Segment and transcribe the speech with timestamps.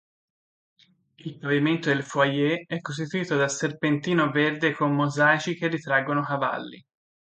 [1.19, 6.83] Il pavimento del foyer è costituito da serpentino verde con mosaici che ritraggono cavalli.